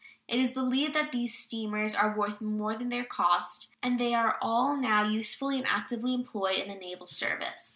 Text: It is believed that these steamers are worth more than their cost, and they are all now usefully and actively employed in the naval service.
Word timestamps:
It 0.27 0.39
is 0.39 0.49
believed 0.49 0.95
that 0.95 1.11
these 1.11 1.37
steamers 1.37 1.93
are 1.93 2.17
worth 2.17 2.41
more 2.41 2.75
than 2.75 2.89
their 2.89 3.05
cost, 3.05 3.67
and 3.83 3.99
they 3.99 4.15
are 4.15 4.39
all 4.41 4.75
now 4.75 5.03
usefully 5.03 5.59
and 5.59 5.67
actively 5.67 6.15
employed 6.15 6.57
in 6.57 6.69
the 6.69 6.73
naval 6.75 7.05
service. 7.05 7.69